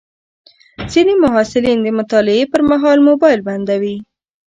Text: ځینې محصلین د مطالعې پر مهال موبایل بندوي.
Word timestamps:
ځینې 0.91 1.13
محصلین 1.23 1.79
د 1.83 1.87
مطالعې 1.99 2.45
پر 2.51 2.61
مهال 2.69 2.97
موبایل 3.09 3.41
بندوي. 3.47 3.95